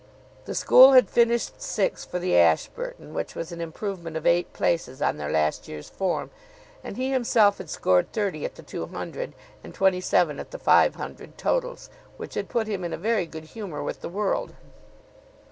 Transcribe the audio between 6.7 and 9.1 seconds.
and he himself had scored thirty at the two